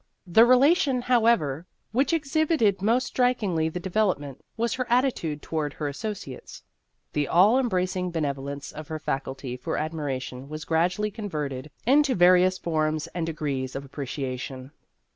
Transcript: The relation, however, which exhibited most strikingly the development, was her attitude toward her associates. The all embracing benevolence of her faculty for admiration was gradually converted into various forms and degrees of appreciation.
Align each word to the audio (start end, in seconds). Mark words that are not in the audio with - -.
The 0.25 0.47
relation, 0.47 1.03
however, 1.03 1.67
which 1.91 2.11
exhibited 2.11 2.81
most 2.81 3.05
strikingly 3.05 3.69
the 3.69 3.79
development, 3.79 4.41
was 4.57 4.73
her 4.73 4.87
attitude 4.89 5.43
toward 5.43 5.73
her 5.73 5.87
associates. 5.87 6.63
The 7.13 7.27
all 7.27 7.59
embracing 7.59 8.09
benevolence 8.09 8.71
of 8.71 8.87
her 8.87 8.97
faculty 8.97 9.55
for 9.55 9.77
admiration 9.77 10.49
was 10.49 10.65
gradually 10.65 11.11
converted 11.11 11.69
into 11.85 12.15
various 12.15 12.57
forms 12.57 13.05
and 13.13 13.27
degrees 13.27 13.75
of 13.75 13.85
appreciation. 13.85 14.71